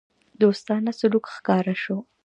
[0.41, 1.97] دوستانه سلوک ښکاره شو.